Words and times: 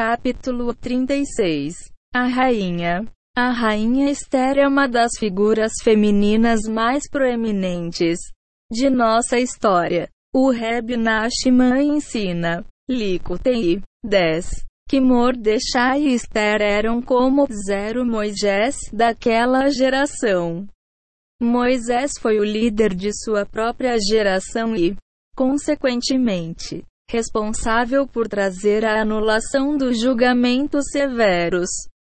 Capítulo 0.00 0.72
36 0.76 1.74
A 2.14 2.24
Rainha 2.28 3.04
A 3.36 3.50
Rainha 3.50 4.08
Esther 4.08 4.58
é 4.58 4.68
uma 4.68 4.86
das 4.86 5.10
figuras 5.18 5.72
femininas 5.82 6.68
mais 6.68 7.10
proeminentes 7.10 8.20
de 8.70 8.88
nossa 8.88 9.40
história. 9.40 10.08
O 10.32 10.52
Reb 10.52 10.96
Nachman 10.96 11.96
ensina, 11.96 12.64
Likutei 12.88 13.82
10, 14.04 14.64
que 14.88 15.00
Mordecai 15.00 16.02
e 16.02 16.14
Esther 16.14 16.62
eram 16.62 17.02
como 17.02 17.48
zero 17.66 18.06
Moisés 18.06 18.76
daquela 18.92 19.68
geração. 19.68 20.64
Moisés 21.42 22.12
foi 22.20 22.38
o 22.38 22.44
líder 22.44 22.94
de 22.94 23.10
sua 23.12 23.44
própria 23.44 23.96
geração 23.98 24.76
e, 24.76 24.96
consequentemente, 25.34 26.84
responsável 27.10 28.06
por 28.06 28.28
trazer 28.28 28.84
a 28.84 29.00
anulação 29.00 29.76
dos 29.76 30.00
julgamentos 30.00 30.84
severos 30.92 31.68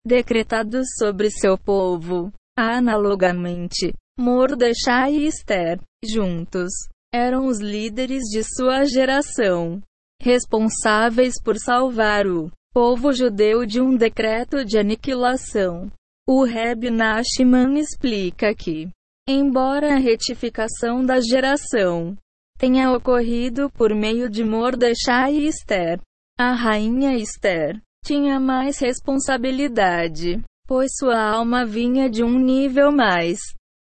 decretados 0.04 0.86
sobre 0.98 1.30
seu 1.30 1.58
povo. 1.58 2.32
Analogamente, 2.56 3.92
Mordecai 4.18 5.14
e 5.14 5.26
Esther, 5.26 5.78
juntos, 6.04 6.72
eram 7.12 7.46
os 7.46 7.60
líderes 7.60 8.22
de 8.24 8.42
sua 8.42 8.84
geração, 8.84 9.80
responsáveis 10.20 11.34
por 11.42 11.56
salvar 11.56 12.26
o 12.26 12.50
povo 12.72 13.12
judeu 13.12 13.64
de 13.64 13.80
um 13.80 13.96
decreto 13.96 14.64
de 14.64 14.78
aniquilação. 14.78 15.90
O 16.26 16.44
Reb 16.44 16.90
Nachman 16.90 17.78
explica 17.78 18.54
que, 18.54 18.88
embora 19.28 19.94
a 19.94 19.98
retificação 19.98 21.04
da 21.04 21.20
geração 21.20 22.16
tenha 22.58 22.92
ocorrido 22.92 23.70
por 23.70 23.94
meio 23.94 24.28
de 24.28 24.44
Mordecai 24.44 25.34
e 25.34 25.46
Esther. 25.46 26.00
A 26.38 26.52
rainha 26.52 27.16
Esther 27.16 27.80
tinha 28.04 28.40
mais 28.40 28.78
responsabilidade, 28.78 30.42
pois 30.66 30.90
sua 30.98 31.20
alma 31.20 31.64
vinha 31.64 32.10
de 32.10 32.22
um 32.22 32.38
nível 32.38 32.90
mais 32.90 33.38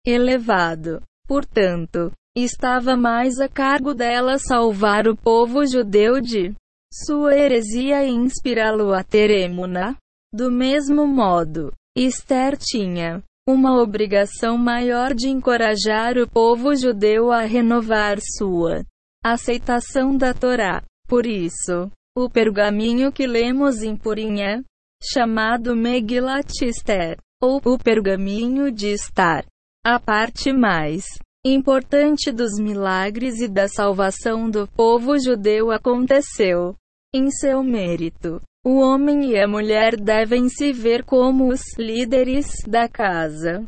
elevado. 0.06 1.02
Portanto, 1.27 2.10
estava 2.36 2.97
mais 2.97 3.38
a 3.38 3.48
cargo 3.48 3.94
dela 3.94 4.38
salvar 4.38 5.06
o 5.06 5.16
povo 5.16 5.66
judeu 5.66 6.20
de 6.20 6.54
sua 6.92 7.34
heresia 7.34 8.04
e 8.04 8.10
inspirá-lo 8.10 8.92
a 8.92 9.04
ter 9.04 9.30
emuna. 9.30 9.97
Do 10.32 10.50
mesmo 10.50 11.06
modo, 11.06 11.72
Esther 11.97 12.56
tinha 12.56 13.22
uma 13.53 13.81
obrigação 13.81 14.56
maior 14.56 15.14
de 15.14 15.28
encorajar 15.28 16.17
o 16.17 16.28
povo 16.28 16.75
judeu 16.75 17.31
a 17.31 17.42
renovar 17.42 18.19
sua 18.36 18.83
aceitação 19.22 20.17
da 20.17 20.33
Torá. 20.33 20.83
Por 21.06 21.27
isso, 21.27 21.91
o 22.17 22.31
pergaminho 22.31 23.12
que 23.12 23.27
lemos 23.27 23.83
em 23.83 23.97
Purinha, 23.97 24.64
chamado 25.03 25.77
Megilat 25.77 26.50
Esther, 26.62 27.19
ou 27.41 27.61
o 27.64 27.78
pergaminho 27.78 28.72
de 28.72 28.89
estar, 28.89 29.44
a 29.84 30.00
parte 30.00 30.53
mais 30.53 31.05
importante 31.44 32.31
dos 32.31 32.59
milagres 32.59 33.41
e 33.41 33.48
da 33.48 33.69
salvação 33.69 34.48
do 34.48 34.66
povo 34.69 35.19
judeu 35.19 35.70
aconteceu 35.70 36.75
em 37.14 37.31
seu 37.31 37.62
mérito. 37.62 38.41
O 38.64 38.78
homem 38.78 39.32
e 39.32 39.38
a 39.41 39.48
mulher 39.48 39.96
devem 39.96 40.48
se 40.48 40.72
ver 40.72 41.02
como 41.05 41.48
os 41.48 41.77
líderes 41.77 42.46
da 42.64 42.88
casa. 42.88 43.66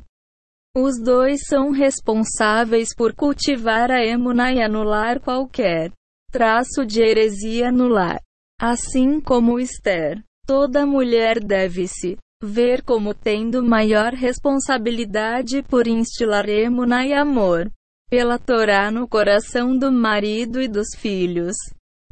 Os 0.76 1.00
dois 1.02 1.40
são 1.48 1.72
responsáveis 1.72 2.94
por 2.94 3.12
cultivar 3.12 3.90
a 3.90 4.04
emuna 4.04 4.52
e 4.52 4.62
anular 4.62 5.18
qualquer 5.20 5.90
traço 6.30 6.86
de 6.86 7.00
heresia 7.00 7.72
no 7.72 7.88
lar. 7.88 8.20
Assim 8.60 9.20
como 9.20 9.58
Esther, 9.58 10.22
toda 10.46 10.86
mulher 10.86 11.42
deve 11.42 11.88
se 11.88 12.16
ver 12.40 12.82
como 12.82 13.14
tendo 13.14 13.64
maior 13.64 14.12
responsabilidade 14.12 15.62
por 15.64 15.88
instilar 15.88 16.48
emuna 16.48 17.04
e 17.04 17.12
amor 17.12 17.68
pela 18.08 18.38
Torá 18.38 18.92
no 18.92 19.08
coração 19.08 19.76
do 19.76 19.90
marido 19.90 20.60
e 20.60 20.68
dos 20.68 20.88
filhos. 20.96 21.56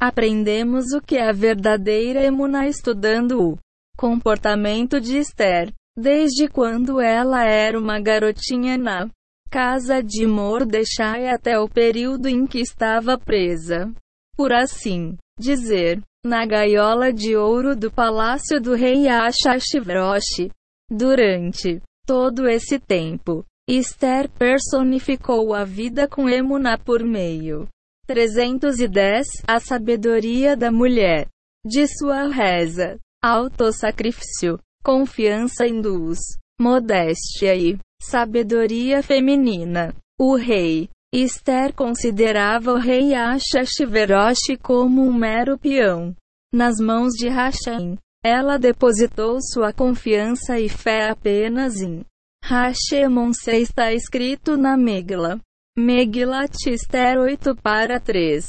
Aprendemos 0.04 0.92
o 0.92 1.00
que 1.00 1.16
é 1.16 1.28
a 1.28 1.32
verdadeira 1.32 2.24
emuna 2.24 2.66
estudando 2.66 3.40
o 3.40 3.58
comportamento 3.96 5.00
de 5.00 5.16
Esther, 5.16 5.72
desde 5.96 6.48
quando 6.48 7.00
ela 7.00 7.44
era 7.44 7.78
uma 7.78 8.00
garotinha 8.00 8.76
na 8.76 9.08
casa 9.48 10.02
de 10.02 10.26
Mordecai 10.26 11.28
até 11.28 11.56
o 11.56 11.68
período 11.68 12.28
em 12.28 12.48
que 12.48 12.58
estava 12.58 13.16
presa, 13.16 13.92
por 14.36 14.52
assim 14.52 15.16
dizer, 15.38 16.02
na 16.26 16.44
gaiola 16.46 17.12
de 17.12 17.36
ouro 17.36 17.76
do 17.76 17.88
palácio 17.88 18.60
do 18.60 18.74
rei 18.74 19.06
Achashverosh. 19.06 20.50
Durante 20.90 21.80
todo 22.04 22.48
esse 22.48 22.80
tempo, 22.80 23.44
Esther 23.68 24.28
personificou 24.30 25.54
a 25.54 25.62
vida 25.62 26.08
com 26.08 26.28
Emuná 26.28 26.76
por 26.76 27.04
meio 27.04 27.68
310 28.06 29.26
A 29.46 29.60
sabedoria 29.60 30.56
da 30.56 30.70
mulher. 30.70 31.28
De 31.64 31.86
sua 31.86 32.26
reza, 32.26 32.98
autossacrifício, 33.22 34.58
confiança 34.84 35.66
induz, 35.66 36.18
modéstia 36.60 37.54
e 37.54 37.78
sabedoria 38.02 39.02
feminina. 39.02 39.94
O 40.18 40.34
rei 40.34 40.88
Esther 41.14 41.72
considerava 41.74 42.72
o 42.72 42.78
rei 42.78 43.14
Achashverosh 43.14 44.56
como 44.62 45.02
um 45.02 45.12
mero 45.12 45.58
peão. 45.58 46.16
Nas 46.52 46.78
mãos 46.80 47.12
de 47.12 47.28
Hashem, 47.28 47.96
ela 48.24 48.58
depositou 48.58 49.38
sua 49.40 49.72
confiança 49.72 50.58
e 50.58 50.68
fé 50.68 51.10
apenas 51.10 51.76
em 51.80 52.04
Hashemon 52.44 53.30
está 53.46 53.92
escrito 53.92 54.56
na 54.56 54.76
Megla. 54.76 55.38
Megilat 55.78 56.54
Esther 56.66 57.18
8 57.18 57.56
para 57.56 57.98
3. 57.98 58.44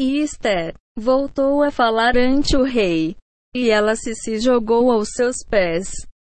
E 0.00 0.22
Esther 0.22 0.74
voltou 0.98 1.62
a 1.62 1.70
falar 1.70 2.16
ante 2.16 2.56
o 2.56 2.64
rei. 2.64 3.14
E 3.54 3.68
ela 3.68 3.94
se, 3.94 4.14
se 4.14 4.40
jogou 4.40 4.90
aos 4.90 5.08
seus 5.14 5.36
pés. 5.46 5.90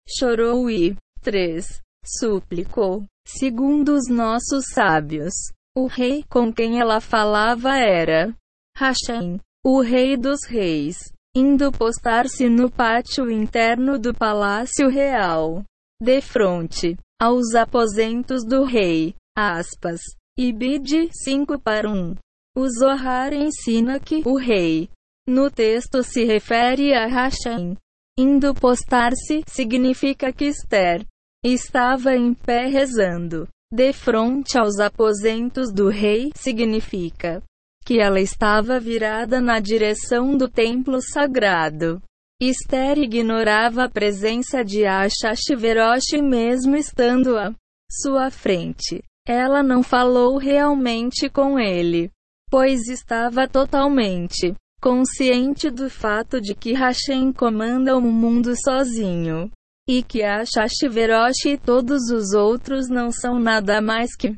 Chorou 0.09 0.69
e 0.69 0.97
3. 1.22 1.79
Suplicou. 2.06 3.06
Segundo 3.25 3.96
os 3.96 4.09
nossos 4.09 4.66
sábios, 4.73 5.34
o 5.73 5.88
rei 5.88 6.25
com 6.29 6.52
quem 6.53 6.81
ela 6.81 7.00
falava 7.00 7.78
era 7.78 8.35
Hashem, 8.78 9.40
o 9.66 9.79
rei 9.79 10.17
dos 10.17 10.44
reis, 10.46 10.97
indo 11.34 11.72
postar-se 11.72 12.50
no 12.50 12.69
pátio 12.69 13.31
interno 13.31 13.97
do 13.97 14.13
palácio 14.13 14.90
real, 14.90 15.63
de 16.00 16.19
frente 16.19 16.97
aos 17.22 17.56
aposentos 17.56 18.46
do 18.46 18.66
rei. 18.66 19.16
Aspas. 19.38 20.02
Ibid 20.38 21.12
5 21.13 21.57
para 21.59 21.90
1. 21.90 22.13
O 22.57 22.68
Zohar 22.68 23.31
ensina 23.31 24.01
que 24.01 24.22
o 24.25 24.35
rei, 24.35 24.90
no 25.25 25.50
texto 25.50 26.03
se 26.03 26.25
refere 26.25 26.94
a 26.94 27.06
Hashem. 27.07 27.78
Indo 28.19 28.53
postar-se 28.53 29.44
significa 29.47 30.34
que 30.34 30.44
Esther 30.44 31.06
estava 31.41 32.18
em 32.18 32.34
pé 32.34 32.68
rezando. 32.68 33.47
De 33.73 33.94
frente 33.94 34.57
aos 34.57 34.78
aposentos 34.78 35.72
do 35.73 35.88
rei 35.88 36.31
significa 36.35 37.41
que 37.85 38.02
ela 38.02 38.19
estava 38.19 38.78
virada 38.78 39.40
na 39.40 39.62
direção 39.62 40.35
do 40.35 40.50
templo 40.50 41.02
sagrado. 41.02 42.02
Esther 42.41 42.97
ignorava 42.97 43.85
a 43.85 43.90
presença 43.90 44.66
de 44.66 44.85
Achashverosh 44.85 46.22
mesmo 46.22 46.75
estando 46.75 47.38
à 47.38 47.53
sua 47.90 48.29
frente. 48.29 49.02
Ela 49.28 49.63
não 49.63 49.81
falou 49.81 50.38
realmente 50.38 51.30
com 51.30 51.59
ele, 51.59 52.12
pois 52.50 52.88
estava 52.88 53.47
totalmente 53.47 54.53
consciente 54.80 55.72
do 55.72 55.90
fato 55.90 56.40
de 56.40 56.53
que 56.53 56.74
Hashem 56.74 57.34
comanda 57.34 57.97
o 57.97 58.02
mundo 58.02 58.53
sozinho, 58.56 59.50
e 59.90 60.03
que 60.03 60.22
Ashashverosh 60.23 61.46
e 61.47 61.58
todos 61.58 62.11
os 62.11 62.34
outros 62.34 62.88
não 62.88 63.11
são 63.11 63.40
nada 63.40 63.82
mais 63.82 64.16
que 64.16 64.35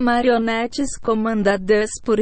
marionetes 0.00 0.96
comandadas 0.98 1.90
por 2.04 2.18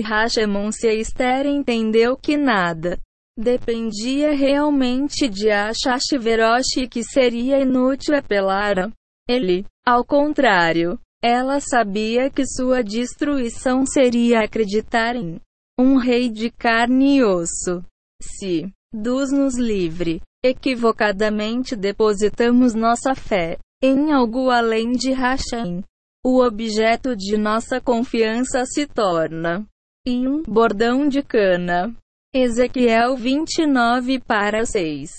se 0.73 0.89
Esther 0.93 1.47
entendeu 1.47 2.17
que 2.17 2.37
nada 2.37 2.99
dependia 3.39 4.35
realmente 4.35 5.29
de 5.29 5.51
Ashashverosh 5.51 6.77
e 6.79 6.89
que 6.89 7.03
seria 7.03 7.61
inútil 7.61 8.17
apelar 8.17 8.79
a 8.79 8.91
ele. 9.29 9.65
Ao 9.85 10.05
contrário, 10.05 10.99
ela 11.23 11.61
sabia 11.61 12.29
que 12.29 12.45
sua 12.45 12.83
destruição 12.83 13.87
seria 13.87 14.41
acreditar 14.41 15.15
em 15.15 15.41
um 15.79 15.97
rei 15.97 16.29
de 16.29 16.51
carne 16.51 17.19
e 17.19 17.25
osso. 17.25 17.85
Se 18.21 18.73
Deus 18.93 19.31
nos 19.31 19.57
livre, 19.57 20.21
equivocadamente 20.45 21.77
depositamos 21.77 22.75
nossa 22.75 23.15
fé 23.15 23.57
em 23.83 24.13
algo 24.13 24.51
além 24.51 24.93
de 24.93 25.13
Hashem. 25.13 25.83
O 26.25 26.43
objeto 26.43 27.17
de 27.17 27.37
nossa 27.37 27.81
confiança 27.81 28.65
se 28.67 28.87
torna 28.87 29.67
em 30.07 30.29
um 30.29 30.43
bordão 30.43 31.09
de 31.09 31.23
cana. 31.23 31.95
Ezequiel 32.35 33.17
29 33.17 34.21
para 34.21 34.65
6. 34.65 35.11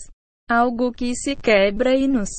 algo 0.50 0.92
que 0.92 1.16
se 1.16 1.36
quebra 1.36 1.96
e 1.96 2.08
nos 2.08 2.30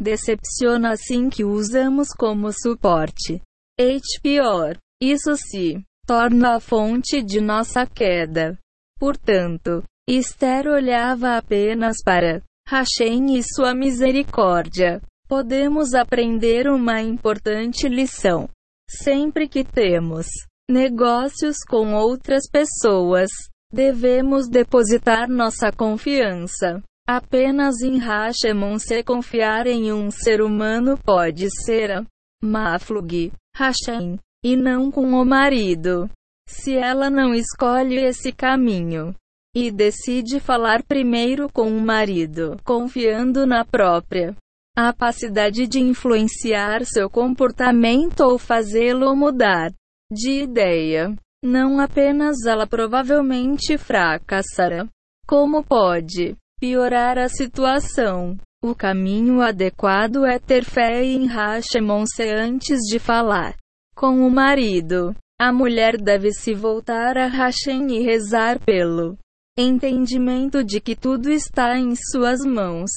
decepciona 0.00 0.92
assim 0.92 1.28
que 1.28 1.44
usamos 1.44 2.08
como 2.16 2.52
suporte. 2.52 3.40
H 3.78 4.00
pior, 4.22 4.76
isso 5.02 5.36
se 5.36 5.82
torna 6.06 6.56
a 6.56 6.60
fonte 6.60 7.22
de 7.22 7.40
nossa 7.40 7.86
queda. 7.86 8.58
Portanto, 8.98 9.82
Esther 10.08 10.66
olhava 10.66 11.36
apenas 11.36 11.96
para 12.04 12.42
Hashem 12.68 13.36
e 13.36 13.42
sua 13.42 13.74
misericórdia. 13.74 15.00
Podemos 15.26 15.94
aprender 15.94 16.68
uma 16.68 17.00
importante 17.00 17.88
lição. 17.88 18.48
Sempre 18.88 19.48
que 19.48 19.64
temos 19.64 20.26
negócios 20.70 21.56
com 21.68 21.94
outras 21.94 22.44
pessoas, 22.50 23.30
devemos 23.72 24.48
depositar 24.48 25.28
nossa 25.28 25.72
confiança 25.72 26.82
apenas 27.06 27.80
em 27.82 27.98
Hashemon. 27.98 28.78
Se 28.78 29.02
confiar 29.02 29.66
em 29.66 29.92
um 29.92 30.10
ser 30.10 30.40
humano 30.40 30.98
pode 30.98 31.46
ser 31.64 31.90
a 31.90 32.04
Maflug, 32.42 33.32
Hashem, 33.56 34.18
e 34.44 34.56
não 34.56 34.90
com 34.90 35.12
o 35.12 35.24
marido. 35.24 36.10
Se 36.48 36.76
ela 36.76 37.08
não 37.08 37.34
escolhe 37.34 37.96
esse 37.96 38.32
caminho 38.32 39.14
e 39.54 39.70
decide 39.70 40.40
falar 40.40 40.82
primeiro 40.82 41.48
com 41.50 41.68
o 41.68 41.80
marido, 41.80 42.58
confiando 42.64 43.46
na 43.46 43.64
própria 43.64 44.36
capacidade 44.76 45.66
de 45.68 45.80
influenciar 45.80 46.84
seu 46.84 47.08
comportamento 47.08 48.20
ou 48.20 48.38
fazê-lo 48.38 49.14
mudar 49.14 49.72
de 50.10 50.42
ideia, 50.42 51.14
não 51.42 51.80
apenas 51.80 52.44
ela 52.44 52.66
provavelmente 52.66 53.78
fracassará. 53.78 54.86
Como 55.26 55.64
pode 55.64 56.36
piorar 56.64 57.18
a 57.18 57.28
situação? 57.28 58.38
O 58.64 58.74
caminho 58.74 59.42
adequado 59.42 60.24
é 60.24 60.38
ter 60.38 60.64
fé 60.64 61.04
em 61.04 61.26
Hashemon-se 61.26 62.22
antes 62.22 62.78
de 62.88 62.98
falar 62.98 63.54
com 63.94 64.26
o 64.26 64.30
marido. 64.30 65.14
A 65.38 65.52
mulher 65.52 66.00
deve 66.00 66.32
se 66.32 66.54
voltar 66.54 67.18
a 67.18 67.26
Hashem 67.26 67.88
e 67.88 68.00
rezar 68.00 68.58
pelo 68.60 69.18
entendimento 69.58 70.64
de 70.64 70.80
que 70.80 70.96
tudo 70.96 71.30
está 71.30 71.78
em 71.78 71.92
suas 71.94 72.40
mãos 72.46 72.90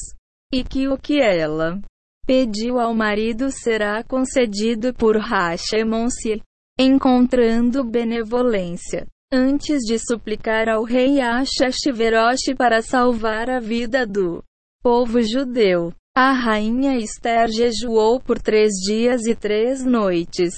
e 0.50 0.64
que 0.64 0.88
o 0.88 0.98
que 0.98 1.20
ela 1.22 1.78
pediu 2.26 2.80
ao 2.80 2.94
marido 2.94 3.52
será 3.52 4.02
concedido 4.02 4.94
por 4.94 5.18
Hashemon 5.18 6.10
se 6.10 6.42
encontrando 6.80 7.84
benevolência. 7.84 9.06
Antes 9.32 9.84
de 9.84 10.00
suplicar 10.00 10.70
ao 10.70 10.84
rei 10.84 11.20
Ashashverosh 11.20 12.56
para 12.58 12.82
salvar 12.82 13.50
a 13.50 13.60
vida 13.60 14.08
do 14.08 14.42
povo 14.82 15.22
judeu, 15.22 15.94
a 16.16 16.32
rainha 16.32 16.98
Esther 16.98 17.50
jejuou 17.50 18.22
por 18.22 18.40
três 18.42 18.72
dias 18.86 19.26
e 19.26 19.36
três 19.36 19.84
noites 19.84 20.54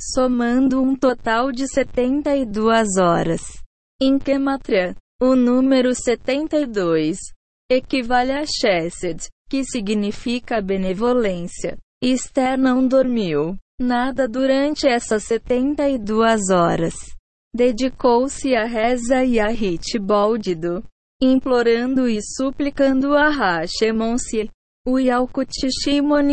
somando 0.00 0.80
um 0.82 0.94
total 0.94 1.50
de 1.50 1.66
72 1.66 2.96
horas. 2.98 3.42
Em 4.00 4.18
Kematria, 4.18 4.94
o 5.20 5.34
número 5.34 5.94
72 5.94 7.18
equivale 7.70 8.32
a 8.32 8.44
Chesed, 8.44 9.28
que 9.48 9.64
significa 9.64 10.60
benevolência. 10.60 11.78
Esther 12.02 12.58
não 12.58 12.86
dormiu 12.86 13.56
nada 13.80 14.28
durante 14.28 14.86
essas 14.86 15.24
72 15.24 16.50
horas. 16.50 16.94
Dedicou-se 17.56 18.54
à 18.54 18.66
reza 18.66 19.24
e 19.24 19.40
a 19.40 19.48
ritboldido, 19.48 20.84
implorando 21.22 22.06
e 22.06 22.20
suplicando 22.20 23.14
a 23.14 23.30
Hashemon-se. 23.30 24.50
O 24.86 24.98
Yalkut 24.98 25.50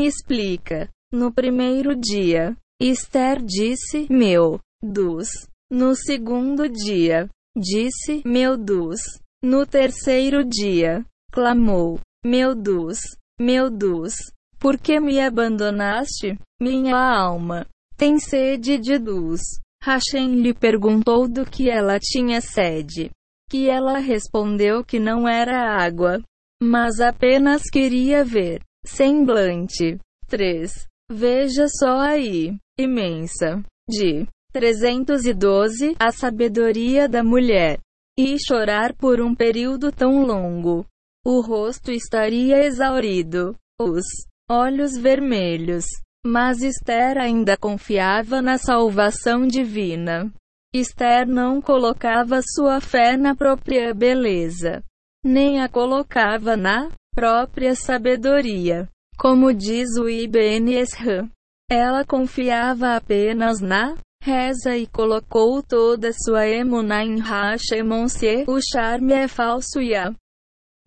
explica. 0.06 0.90
No 1.14 1.32
primeiro 1.32 1.96
dia, 1.96 2.58
Esther 2.78 3.42
disse: 3.42 4.06
Meu 4.10 4.60
Deus. 4.84 5.30
No 5.72 5.96
segundo 5.96 6.68
dia, 6.68 7.30
disse: 7.58 8.22
Meu 8.26 8.58
Deus. 8.58 9.00
No 9.42 9.66
terceiro 9.66 10.44
dia, 10.44 11.06
clamou: 11.32 12.02
Meu 12.26 12.54
Deus, 12.54 13.00
meu 13.40 13.70
Deus, 13.70 14.14
por 14.60 14.78
que 14.78 15.00
me 15.00 15.22
abandonaste? 15.22 16.38
Minha 16.62 16.98
alma 16.98 17.66
tem 17.96 18.20
sede 18.20 18.78
de 18.78 19.00
Deus. 19.00 19.40
Hashem 19.84 20.36
lhe 20.42 20.54
perguntou 20.54 21.28
do 21.28 21.46
que 21.46 21.70
ela 21.70 22.00
tinha 22.00 22.40
sede. 22.40 23.12
Que 23.50 23.70
ela 23.70 23.98
respondeu 23.98 24.82
que 24.82 24.98
não 24.98 25.28
era 25.28 25.76
água, 25.76 26.22
mas 26.62 27.02
apenas 27.02 27.64
queria 27.70 28.24
ver 28.24 28.62
semblante. 28.86 30.00
3. 30.28 30.88
Veja 31.12 31.68
só 31.68 32.00
aí 32.00 32.56
imensa, 32.80 33.62
de 33.90 34.26
312, 34.54 35.96
a 36.00 36.12
sabedoria 36.14 37.10
da 37.10 37.22
mulher, 37.22 37.78
e 38.18 38.38
chorar 38.40 38.96
por 38.96 39.20
um 39.20 39.36
período 39.36 39.92
tão 39.92 40.26
longo. 40.26 40.86
O 41.26 41.42
rosto 41.42 41.92
estaria 41.92 42.64
exaurido, 42.64 43.54
os 43.80 44.06
olhos 44.50 44.98
vermelhos. 44.98 45.86
Mas 46.26 46.62
Esther 46.62 47.18
ainda 47.18 47.58
confiava 47.58 48.42
na 48.42 48.58
salvação 48.58 49.46
divina. 49.46 50.32
Esther 50.74 51.28
não 51.28 51.62
colocava 51.62 52.40
sua 52.42 52.80
fé 52.80 53.18
na 53.18 53.36
própria 53.36 53.94
beleza, 53.94 54.82
nem 55.24 55.62
a 55.62 55.68
colocava 55.68 56.56
na 56.56 56.90
própria 57.14 57.76
sabedoria. 57.76 58.88
Como 59.18 59.54
diz 59.54 59.98
o 59.98 60.10
Ibn 60.10 60.72
Esra, 60.72 61.30
ela 61.70 62.06
confiava 62.06 62.96
apenas 62.96 63.60
na 63.60 63.96
reza 64.24 64.78
e 64.78 64.88
colocou 64.88 65.62
toda 65.62 66.12
sua 66.14 66.48
emuna 66.48 67.04
em 67.04 67.20
Hashemon 67.20 68.08
se 68.08 68.46
o 68.48 68.60
charme 68.62 69.14
é 69.14 69.28
falso 69.28 69.82
e 69.82 69.94
a 69.94 70.14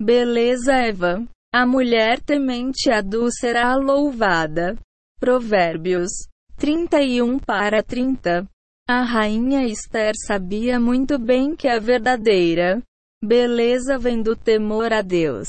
beleza 0.00 0.72
é 0.72 0.92
vã. 0.92 1.26
A 1.54 1.66
mulher 1.66 2.20
temente 2.20 2.90
a 2.90 3.02
será 3.30 3.76
louvada. 3.76 4.76
Provérbios 5.18 6.10
31 6.58 7.38
para 7.38 7.82
30. 7.82 8.46
A 8.86 9.02
rainha 9.02 9.66
Esther 9.66 10.12
sabia 10.26 10.78
muito 10.78 11.18
bem 11.18 11.56
que 11.56 11.66
a 11.66 11.78
verdadeira 11.78 12.82
beleza 13.24 13.98
vem 13.98 14.20
do 14.20 14.36
temor 14.36 14.92
a 14.92 15.00
Deus. 15.00 15.48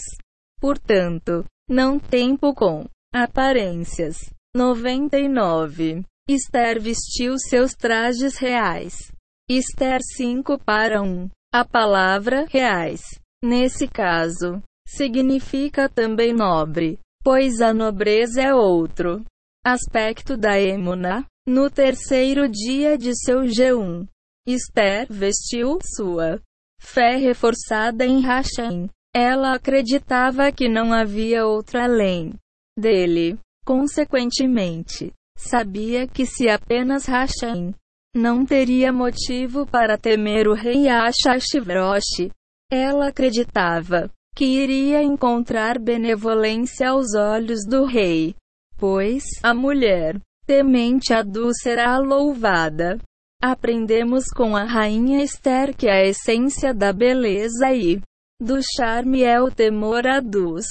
Portanto, 0.61 1.43
não 1.69 1.99
tempo 1.99 2.53
com 2.53 2.85
aparências. 3.13 4.17
99. 4.55 6.01
Esther 6.29 6.81
vestiu 6.81 7.37
seus 7.37 7.73
trajes 7.73 8.37
reais. 8.37 9.11
Esther 9.49 9.99
5 10.15 10.59
para 10.59 11.01
1. 11.01 11.29
A 11.53 11.65
palavra 11.65 12.45
reais, 12.49 13.01
nesse 13.43 13.85
caso, 13.85 14.63
significa 14.87 15.89
também 15.89 16.33
nobre, 16.33 16.99
pois 17.21 17.59
a 17.59 17.73
nobreza 17.73 18.41
é 18.41 18.53
outro 18.53 19.25
aspecto 19.67 20.37
da 20.37 20.57
Emuna. 20.57 21.25
No 21.45 21.69
terceiro 21.69 22.47
dia 22.47 22.97
de 22.97 23.13
seu 23.13 23.41
G1, 23.41 24.07
Esther 24.47 25.07
vestiu 25.09 25.79
sua 25.95 26.41
fé 26.79 27.17
reforçada 27.17 28.05
em 28.05 28.21
Hashem. 28.21 28.89
Ela 29.13 29.53
acreditava 29.53 30.51
que 30.53 30.69
não 30.69 30.93
havia 30.93 31.45
outro 31.45 31.79
além 31.79 32.33
dele. 32.77 33.37
Consequentemente, 33.65 35.11
sabia 35.37 36.07
que 36.07 36.25
se 36.25 36.47
apenas 36.49 37.05
Hashem 37.05 37.73
não 38.15 38.45
teria 38.45 38.93
motivo 38.93 39.65
para 39.65 39.97
temer 39.97 40.47
o 40.47 40.53
rei 40.53 40.87
Ashashverosh, 40.87 42.31
ela 42.71 43.09
acreditava 43.09 44.09
que 44.33 44.45
iria 44.45 45.03
encontrar 45.03 45.77
benevolência 45.77 46.89
aos 46.89 47.13
olhos 47.15 47.65
do 47.67 47.85
rei, 47.85 48.35
pois 48.77 49.23
a 49.43 49.53
mulher 49.53 50.19
temente 50.45 51.13
a 51.13 51.21
Du 51.21 51.51
será 51.53 51.97
louvada. 51.97 52.97
Aprendemos 53.41 54.25
com 54.35 54.55
a 54.55 54.63
rainha 54.63 55.23
Esther 55.23 55.75
que 55.75 55.87
a 55.87 56.03
essência 56.03 56.73
da 56.73 56.91
beleza 56.91 57.71
e 57.71 58.01
do 58.41 58.59
charme 58.75 59.23
é 59.23 59.39
o 59.41 59.51
temor 59.51 60.07
a 60.07 60.19
Dus. 60.19 60.65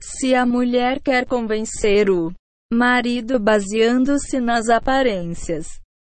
Se 0.00 0.34
a 0.34 0.46
mulher 0.46 1.00
quer 1.00 1.26
convencer 1.26 2.10
o 2.10 2.32
marido 2.72 3.38
baseando-se 3.38 4.40
nas 4.40 4.68
aparências, 4.68 5.66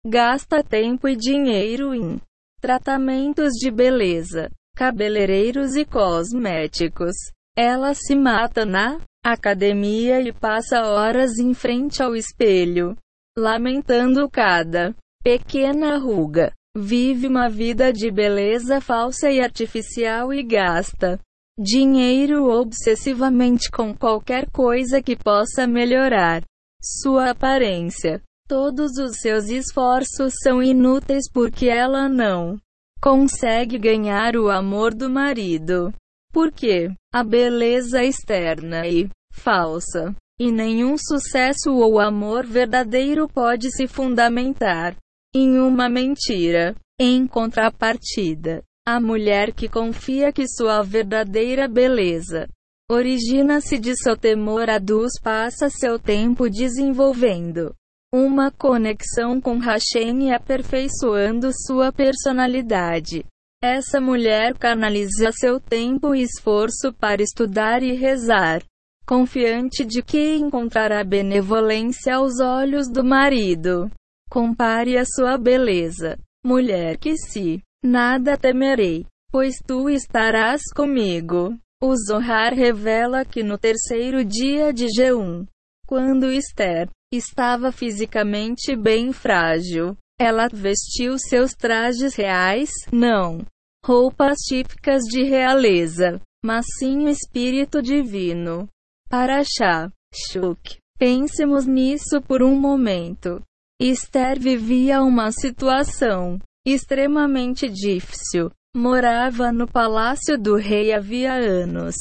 gasta 0.07 0.63
tempo 0.63 1.09
e 1.09 1.17
dinheiro 1.17 1.95
em 1.95 2.21
tratamentos 2.61 3.53
de 3.53 3.71
beleza, 3.71 4.51
cabeleireiros 4.75 5.77
e 5.77 5.85
cosméticos. 5.85 7.15
Ela 7.57 7.95
se 7.95 8.17
mata 8.17 8.65
na 8.65 9.01
academia 9.25 10.21
e 10.21 10.31
passa 10.31 10.85
horas 10.87 11.39
em 11.39 11.55
frente 11.55 12.03
ao 12.03 12.15
espelho, 12.15 12.95
lamentando 13.37 14.29
cada 14.29 14.95
pequena 15.23 15.97
ruga. 15.97 16.53
Vive 16.77 17.27
uma 17.27 17.49
vida 17.49 17.93
de 17.93 18.11
beleza 18.11 18.81
falsa 18.81 19.31
e 19.31 19.41
artificial 19.41 20.35
e 20.35 20.43
gasta 20.43 21.19
dinheiro 21.59 22.51
obsessivamente 22.51 23.71
com 23.71 23.95
qualquer 23.95 24.51
coisa 24.51 25.01
que 25.01 25.17
possa 25.17 25.67
melhorar 25.67 26.43
sua 26.83 27.31
aparência. 27.31 28.21
Todos 28.47 28.99
os 28.99 29.19
seus 29.21 29.49
esforços 29.49 30.35
são 30.43 30.63
inúteis 30.63 31.31
porque 31.33 31.67
ela 31.67 32.09
não 32.09 32.59
consegue 33.01 33.79
ganhar 33.79 34.37
o 34.37 34.51
amor 34.51 34.93
do 34.93 35.09
marido. 35.09 35.95
Porque 36.35 36.91
a 37.15 37.23
beleza 37.23 38.03
externa 38.03 38.89
e 38.89 39.09
falsa 39.33 40.13
e 40.37 40.51
nenhum 40.51 40.97
sucesso 40.99 41.73
ou 41.73 42.01
amor 42.01 42.45
verdadeiro 42.45 43.29
pode 43.29 43.71
se 43.71 43.87
fundamentar 43.87 44.97
em 45.33 45.61
uma 45.61 45.89
mentira. 45.89 46.75
Em 47.01 47.25
contrapartida, 47.27 48.63
a 48.87 49.01
mulher 49.01 49.53
que 49.53 49.69
confia 49.69 50.33
que 50.33 50.47
sua 50.49 50.83
verdadeira 50.83 51.69
beleza 51.69 52.49
origina-se 52.91 53.79
de 53.79 53.97
seu 53.97 54.17
temor 54.17 54.69
a 54.69 54.79
Deus 54.79 55.13
passa 55.23 55.71
seu 55.71 55.99
tempo 55.99 56.51
desenvolvendo 56.51 57.73
uma 58.13 58.51
conexão 58.51 59.41
com 59.41 59.59
Hashem 59.59 60.29
e 60.29 60.33
aperfeiçoando 60.33 61.51
sua 61.67 61.93
personalidade. 61.93 63.25
Essa 63.67 63.99
mulher 63.99 64.59
canaliza 64.59 65.33
seu 65.33 65.59
tempo 65.59 66.15
e 66.15 66.21
esforço 66.21 66.93
para 66.93 67.23
estudar 67.23 67.83
e 67.83 67.95
rezar, 67.95 68.63
confiante 69.07 69.87
de 69.87 70.03
que 70.03 70.37
encontrará 70.37 71.03
benevolência 71.03 72.17
aos 72.17 72.41
olhos 72.41 72.91
do 72.91 73.03
marido. 73.03 73.91
Compare 74.29 74.99
a 74.99 75.07
sua 75.07 75.39
beleza, 75.39 76.19
mulher 76.45 76.99
que 76.99 77.17
se 77.17 77.63
nada 77.83 78.37
temerei, 78.37 79.07
pois 79.33 79.55
tu 79.67 79.89
estarás 79.89 80.61
comigo. 80.77 81.57
O 81.83 81.97
Zohar 81.97 82.53
revela 82.53 83.25
que 83.25 83.43
no 83.43 83.57
terceiro 83.57 84.23
dia 84.23 84.75
de 84.75 84.89
Jeum, 84.95 85.47
quando 85.87 86.31
Esther 86.31 86.91
estava 87.11 87.73
fisicamente 87.73 88.77
bem 88.77 89.11
frágil, 89.11 89.97
ela 90.21 90.49
vestiu 90.53 91.19
seus 91.19 91.55
trajes 91.55 92.15
reais, 92.15 92.69
não 92.93 93.39
roupas 93.85 94.39
típicas 94.39 95.03
de 95.03 95.25
realeza, 95.25 96.19
mas 96.43 96.65
sim 96.79 97.05
o 97.05 97.09
espírito 97.09 97.83
divino. 97.83 98.67
Paraxá, 99.11 99.91
Shuk. 100.15 100.79
Pensemos 100.99 101.67
nisso 101.67 102.23
por 102.23 102.43
um 102.43 102.59
momento. 102.59 103.43
Esther 103.79 104.41
vivia 104.41 105.03
uma 105.03 105.31
situação 105.31 106.39
extremamente 106.67 107.69
difícil. 107.69 108.51
Morava 108.75 109.53
no 109.53 109.71
palácio 109.71 110.39
do 110.39 110.57
rei 110.57 110.93
havia 110.93 111.35
anos, 111.35 111.95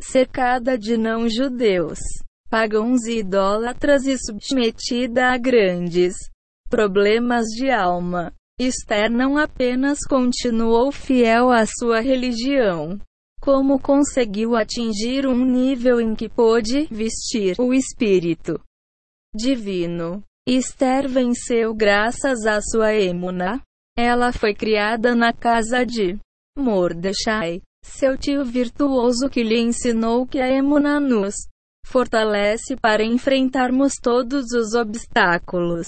cercada 0.00 0.76
de 0.76 0.96
não-judeus, 0.96 2.00
pagãos 2.50 3.04
e 3.06 3.18
idólatras 3.18 4.04
e 4.04 4.16
submetida 4.18 5.28
a 5.28 5.38
grandes 5.38 6.14
problemas 6.68 7.46
de 7.46 7.70
alma. 7.70 8.32
Esther 8.62 9.10
não 9.10 9.38
apenas 9.38 10.00
continuou 10.06 10.92
fiel 10.92 11.50
à 11.50 11.64
sua 11.64 12.00
religião, 12.00 13.00
como 13.40 13.80
conseguiu 13.80 14.54
atingir 14.54 15.26
um 15.26 15.46
nível 15.46 15.98
em 15.98 16.14
que 16.14 16.28
pôde 16.28 16.86
vestir 16.90 17.56
o 17.58 17.72
Espírito 17.72 18.60
Divino. 19.34 20.22
Esther 20.46 21.08
venceu 21.08 21.72
graças 21.72 22.44
à 22.44 22.60
sua 22.60 22.92
emuna. 22.92 23.62
Ela 23.96 24.30
foi 24.30 24.54
criada 24.54 25.14
na 25.14 25.32
casa 25.32 25.86
de 25.86 26.18
Mordecai, 26.58 27.62
seu 27.82 28.18
tio 28.18 28.44
virtuoso 28.44 29.30
que 29.30 29.42
lhe 29.42 29.58
ensinou 29.58 30.26
que 30.26 30.38
a 30.38 30.50
emuna 30.50 31.00
nos 31.00 31.34
fortalece 31.86 32.76
para 32.76 33.02
enfrentarmos 33.02 33.94
todos 34.02 34.52
os 34.52 34.74
obstáculos. 34.74 35.86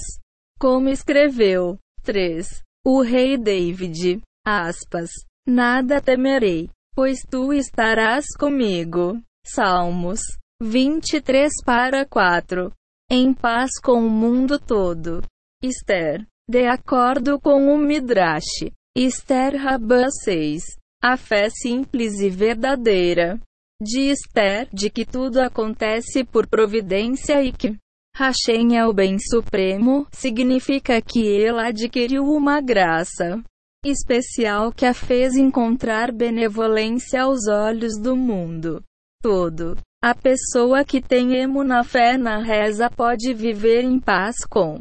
Como 0.59 0.88
escreveu 0.88 1.76
3. 2.02 2.62
O 2.85 3.00
rei 3.00 3.37
David, 3.37 4.21
aspas, 4.47 5.11
nada 5.47 6.00
temerei, 6.00 6.68
pois 6.94 7.21
tu 7.28 7.52
estarás 7.52 8.26
comigo. 8.38 9.21
Salmos 9.47 10.21
23 10.62 11.52
para 11.64 12.04
4. 12.04 12.73
Em 13.11 13.32
paz 13.32 13.71
com 13.82 14.06
o 14.06 14.11
mundo 14.11 14.59
todo. 14.59 15.23
Esther 15.62 16.26
de 16.49 16.66
acordo 16.66 17.40
com 17.40 17.73
o 17.73 17.78
Midrash, 17.78 18.71
Esther 18.97 19.56
Rabã 19.56 20.09
6, 20.11 20.62
a 21.02 21.16
fé 21.16 21.49
simples 21.49 22.21
e 22.21 22.28
verdadeira 22.28 23.40
de 23.80 24.11
Esther, 24.11 24.68
de 24.73 24.90
que 24.90 25.06
tudo 25.06 25.40
acontece 25.40 26.25
por 26.25 26.47
providência 26.47 27.42
e 27.42 27.52
que 27.52 27.76
Hashem 28.14 28.76
é 28.76 28.87
o 28.87 28.92
bem 28.92 29.19
supremo, 29.19 30.07
significa 30.12 31.00
que 31.00 31.42
ela 31.42 31.69
adquiriu 31.69 32.25
uma 32.25 32.61
graça 32.61 33.42
especial 33.85 34.71
que 34.71 34.85
a 34.85 34.92
fez 34.92 35.35
encontrar 35.35 36.12
benevolência 36.12 37.23
aos 37.23 37.49
olhos 37.49 37.99
do 37.99 38.14
mundo 38.14 38.83
todo. 39.23 39.76
A 40.02 40.14
pessoa 40.14 40.85
que 40.85 41.00
tem 41.00 41.37
emo 41.37 41.64
na 41.64 41.85
fé 41.85 42.19
na 42.19 42.42
reza 42.42 42.90
pode 42.90 43.33
viver 43.33 43.85
em 43.85 43.99
paz 43.99 44.45
com 44.45 44.81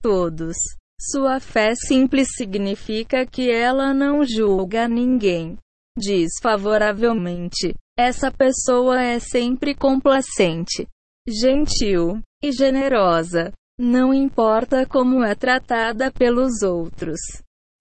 todos. 0.00 0.56
Sua 0.98 1.40
fé 1.40 1.74
simples 1.74 2.28
significa 2.36 3.26
que 3.26 3.50
ela 3.50 3.92
não 3.92 4.24
julga 4.24 4.88
ninguém 4.88 5.58
desfavoravelmente. 5.98 7.74
Essa 7.98 8.30
pessoa 8.30 9.02
é 9.02 9.18
sempre 9.18 9.74
complacente, 9.74 10.86
gentil 11.26 12.20
e 12.42 12.52
generosa. 12.52 13.52
Não 13.78 14.14
importa 14.14 14.86
como 14.86 15.22
é 15.22 15.34
tratada 15.34 16.10
pelos 16.10 16.62
outros. 16.62 17.20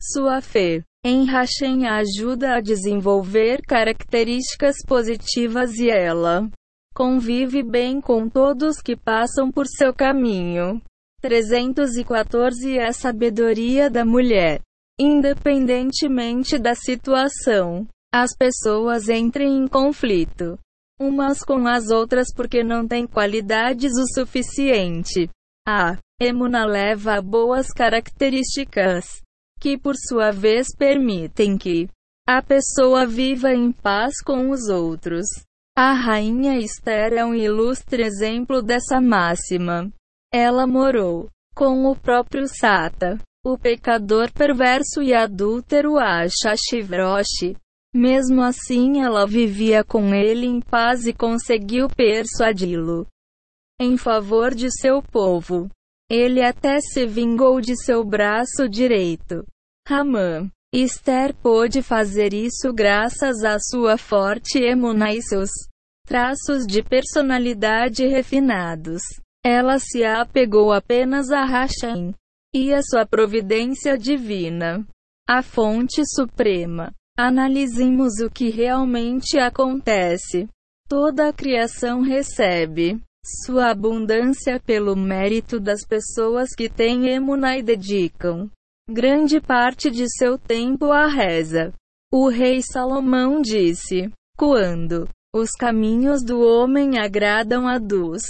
Sua 0.02 0.42
fé 0.42 0.84
em 1.06 1.24
Hashem 1.26 1.86
ajuda 1.88 2.56
a 2.56 2.62
desenvolver 2.62 3.62
características 3.62 4.76
positivas 4.86 5.78
e 5.78 5.90
ela 5.90 6.50
convive 6.94 7.62
bem 7.62 8.02
com 8.02 8.28
todos 8.28 8.82
que 8.82 8.96
passam 8.96 9.52
por 9.52 9.68
seu 9.68 9.94
caminho. 9.94 10.82
314 11.22 12.78
é 12.78 12.88
a 12.88 12.94
sabedoria 12.94 13.90
da 13.90 14.04
mulher. 14.04 14.62
Independentemente 15.00 16.58
da 16.58 16.74
situação, 16.74 17.88
as 18.14 18.36
pessoas 18.36 19.10
entrem 19.10 19.58
em 19.58 19.68
conflito 19.68 20.58
umas 21.00 21.40
com 21.40 21.68
as 21.68 21.90
outras 21.90 22.28
porque 22.34 22.64
não 22.64 22.88
têm 22.88 23.06
qualidades 23.06 23.92
o 23.98 24.14
suficiente. 24.14 25.30
A 25.68 25.98
emuna 26.20 26.66
leva 26.66 27.16
a 27.16 27.22
boas 27.22 27.68
características, 27.68 29.22
que 29.60 29.78
por 29.78 29.96
sua 29.96 30.32
vez 30.32 30.68
permitem 30.78 31.58
que 31.58 31.90
a 32.28 32.42
pessoa 32.42 33.06
viva 33.06 33.54
em 33.54 33.72
paz 33.72 34.22
com 34.24 34.50
os 34.50 34.70
outros. 34.70 35.26
A 35.78 35.94
rainha 35.94 36.58
Esther 36.58 37.14
é 37.14 37.26
um 37.26 37.36
ilustre 37.36 38.02
exemplo 38.02 38.62
dessa 38.62 39.02
máxima. 39.02 39.92
Ela 40.34 40.66
morou 40.66 41.30
com 41.54 41.86
o 41.86 41.96
próprio 41.96 42.48
Sata, 42.48 43.18
o 43.46 43.58
pecador 43.58 44.32
perverso 44.32 45.02
e 45.02 45.14
adúltero 45.14 45.98
Achashivroshi. 45.98 47.56
Mesmo 47.96 48.42
assim, 48.42 49.02
ela 49.02 49.26
vivia 49.26 49.82
com 49.82 50.14
ele 50.14 50.46
em 50.46 50.60
paz 50.60 51.08
e 51.08 51.14
conseguiu 51.14 51.88
persuadi-lo 51.88 53.08
em 53.80 53.96
favor 53.96 54.54
de 54.54 54.70
seu 54.70 55.02
povo. 55.02 55.70
Ele 56.12 56.44
até 56.44 56.82
se 56.82 57.06
vingou 57.06 57.62
de 57.62 57.74
seu 57.82 58.04
braço 58.04 58.68
direito. 58.70 59.46
Ramã. 59.88 60.50
Esther 60.74 61.34
pôde 61.36 61.82
fazer 61.82 62.34
isso 62.34 62.74
graças 62.74 63.46
à 63.46 63.58
sua 63.60 63.98
forte 63.98 64.60
emuna 64.60 65.14
e 65.14 65.22
seus 65.22 65.50
traços 66.06 66.66
de 66.68 66.84
personalidade 66.84 68.06
refinados. 68.06 69.02
Ela 69.42 69.80
se 69.80 70.04
apegou 70.04 70.74
apenas 70.74 71.32
a 71.32 71.46
Hashem 71.46 72.14
e 72.54 72.74
a 72.74 72.82
sua 72.82 73.06
providência 73.06 73.98
divina, 73.98 74.86
a 75.26 75.42
fonte 75.42 76.04
suprema. 76.06 76.94
Analisemos 77.18 78.20
o 78.20 78.30
que 78.30 78.50
realmente 78.50 79.38
acontece. 79.38 80.50
Toda 80.88 81.30
a 81.30 81.34
criação 81.34 82.02
recebe 82.02 83.02
sua 83.26 83.72
abundância 83.72 84.60
pelo 84.60 84.96
mérito 84.96 85.60
das 85.60 85.86
pessoas 85.86 86.50
que 86.56 86.70
têm 86.70 87.08
emuna 87.08 87.58
e 87.58 87.64
dedicam 87.64 88.52
grande 88.88 89.42
parte 89.42 89.90
de 89.90 90.06
seu 90.10 90.38
tempo 90.38 90.92
à 90.92 91.08
reza. 91.08 91.74
O 92.14 92.30
rei 92.30 92.62
Salomão 92.62 93.42
disse: 93.42 94.12
Quando 94.38 95.08
os 95.34 95.52
caminhos 95.52 96.24
do 96.24 96.40
homem 96.40 97.00
agradam 97.00 97.68
a 97.68 97.80
Deus, 97.80 98.22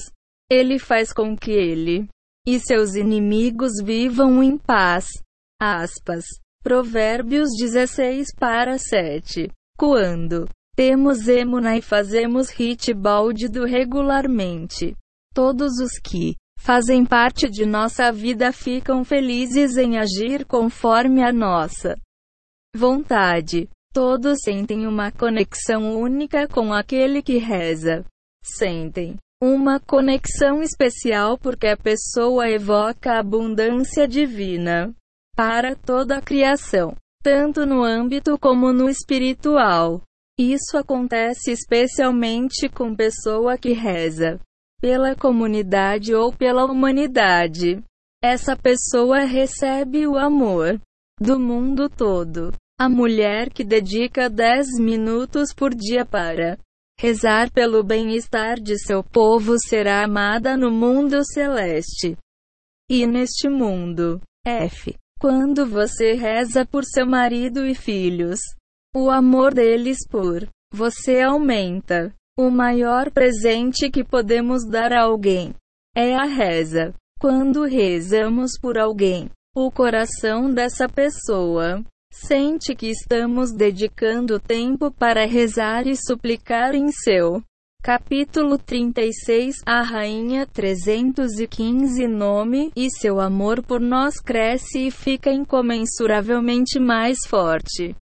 ele 0.50 0.80
faz 0.80 1.12
com 1.12 1.36
que 1.36 1.52
ele 1.52 2.08
e 2.48 2.60
seus 2.60 2.96
inimigos 2.96 3.74
vivam 3.84 4.42
em 4.42 4.58
paz. 4.58 5.08
Aspas. 5.60 6.24
Provérbios 6.66 7.50
16 7.60 8.34
para 8.40 8.80
7. 8.80 9.52
Quando 9.78 10.50
Temos 10.76 11.28
emuna 11.28 11.78
e 11.78 11.82
fazemos 11.82 12.50
hit 12.50 12.92
baldido 12.92 13.66
regularmente. 13.66 14.96
Todos 15.32 15.74
os 15.80 16.00
que 16.00 16.36
fazem 16.60 17.06
parte 17.06 17.48
de 17.52 17.68
nossa 17.68 18.12
vida 18.12 18.52
ficam 18.52 19.04
felizes 19.04 19.78
em 19.78 20.00
agir 20.00 20.44
conforme 20.44 21.22
a 21.22 21.32
nossa 21.32 21.96
vontade. 22.76 23.70
Todos 23.94 24.40
sentem 24.42 24.88
uma 24.88 25.12
conexão 25.12 25.96
única 25.96 26.48
com 26.48 26.74
aquele 26.74 27.22
que 27.22 27.38
reza. 27.38 28.04
Sentem 28.44 29.18
uma 29.40 29.80
conexão 29.80 30.64
especial 30.64 31.38
porque 31.38 31.68
a 31.68 31.78
pessoa 31.78 32.50
evoca 32.50 33.12
a 33.12 33.20
abundância 33.20 34.08
divina 34.08 34.92
para 35.36 35.76
toda 35.76 36.18
a 36.18 36.22
criação, 36.22 36.96
tanto 37.22 37.66
no 37.66 37.84
âmbito 37.84 38.38
como 38.40 38.72
no 38.72 38.90
espiritual. 38.90 40.02
Isso 40.40 40.78
acontece 40.78 41.52
especialmente 41.52 42.68
com 42.70 42.96
pessoa 42.96 43.58
que 43.58 43.74
reza 43.74 44.40
pela 44.82 45.16
comunidade 45.16 46.14
ou 46.14 46.32
pela 46.32 46.66
humanidade. 46.66 47.82
Essa 48.24 48.56
pessoa 48.56 49.20
recebe 49.20 50.06
o 50.06 50.18
amor 50.18 50.80
do 51.20 51.40
mundo 51.40 51.90
todo. 51.90 52.52
A 52.80 52.90
mulher 52.90 53.50
que 53.50 53.64
dedica 53.64 54.30
10 54.30 54.80
minutos 54.80 55.54
por 55.54 55.74
dia 55.74 56.06
para 56.06 56.58
rezar 57.00 57.50
pelo 57.52 57.84
bem-estar 57.84 58.60
de 58.60 58.78
seu 58.78 59.04
povo 59.04 59.56
será 59.58 60.04
amada 60.04 60.58
no 60.58 60.70
mundo 60.70 61.24
celeste. 61.26 62.18
E 62.90 63.08
neste 63.08 63.50
mundo. 63.50 64.22
F. 64.46 64.96
Quando 65.26 65.66
você 65.66 66.14
reza 66.14 66.64
por 66.64 66.84
seu 66.86 67.04
marido 67.04 67.66
e 67.66 67.74
filhos, 67.74 68.40
o 68.96 69.10
amor 69.10 69.56
deles 69.56 70.08
por 70.08 70.48
você 70.72 71.20
aumenta. 71.20 72.14
O 72.38 72.52
maior 72.52 73.10
presente 73.10 73.90
que 73.90 74.04
podemos 74.04 74.64
dar 74.70 74.94
a 74.94 75.02
alguém 75.02 75.56
é 75.98 76.16
a 76.16 76.26
reza. 76.26 76.94
Quando 77.20 77.64
rezamos 77.64 78.52
por 78.62 78.78
alguém, 78.78 79.32
o 79.56 79.72
coração 79.72 80.54
dessa 80.54 80.88
pessoa 80.88 81.84
Sente 82.14 82.74
que 82.74 82.88
estamos 82.88 83.52
dedicando 83.52 84.40
tempo 84.40 84.90
para 84.90 85.26
rezar 85.26 85.86
e 85.86 85.98
suplicar 85.98 86.74
em 86.74 86.90
seu. 86.90 87.44
Capítulo 87.86 88.58
36 88.58 89.58
A 89.64 89.84
Rainha 89.84 90.48
315 90.48 92.08
Nome 92.08 92.72
e 92.76 92.90
seu 92.90 93.20
amor 93.20 93.62
por 93.62 93.80
nós 93.80 94.20
cresce 94.20 94.88
e 94.88 94.90
fica 94.90 95.32
incomensuravelmente 95.32 96.80
mais 96.80 97.20
forte. 97.28 97.96